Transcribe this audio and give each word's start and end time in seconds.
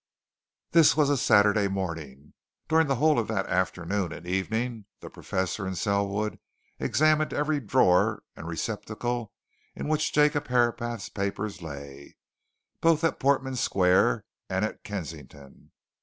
This 0.71 0.97
was 0.97 1.11
a 1.11 1.15
Saturday 1.15 1.67
morning 1.67 2.33
during 2.67 2.87
the 2.87 2.95
whole 2.95 3.19
of 3.19 3.27
that 3.27 3.45
afternoon 3.45 4.11
and 4.11 4.25
evening 4.25 4.85
the 4.99 5.11
Professor 5.11 5.67
and 5.67 5.77
Selwood 5.77 6.39
examined 6.79 7.35
every 7.35 7.59
drawer 7.59 8.23
and 8.35 8.47
receptacle 8.47 9.31
in 9.75 9.87
which 9.87 10.11
Jacob 10.11 10.47
Herapath's 10.47 11.09
papers 11.09 11.61
lay, 11.61 12.15
both 12.79 13.03
at 13.03 13.19
Portman 13.19 13.57
Square 13.57 14.25
and 14.49 14.65
at 14.65 14.83
Kensington. 14.83 15.71